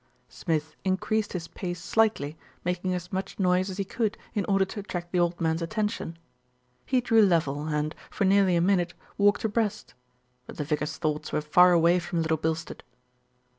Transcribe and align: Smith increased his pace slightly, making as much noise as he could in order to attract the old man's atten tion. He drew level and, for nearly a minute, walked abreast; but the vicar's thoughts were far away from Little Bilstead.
Smith 0.29 0.75
increased 0.83 1.33
his 1.33 1.47
pace 1.47 1.79
slightly, 1.79 2.35
making 2.65 2.95
as 2.95 3.13
much 3.13 3.37
noise 3.37 3.69
as 3.69 3.77
he 3.77 3.83
could 3.83 4.17
in 4.33 4.43
order 4.45 4.65
to 4.65 4.79
attract 4.79 5.11
the 5.11 5.19
old 5.19 5.39
man's 5.39 5.61
atten 5.61 5.87
tion. 5.87 6.17
He 6.87 7.01
drew 7.01 7.21
level 7.21 7.67
and, 7.67 7.93
for 8.09 8.25
nearly 8.25 8.55
a 8.55 8.61
minute, 8.61 8.95
walked 9.19 9.43
abreast; 9.45 9.93
but 10.47 10.57
the 10.57 10.63
vicar's 10.63 10.97
thoughts 10.97 11.31
were 11.31 11.39
far 11.39 11.71
away 11.73 11.99
from 11.99 12.23
Little 12.23 12.37
Bilstead. 12.39 12.81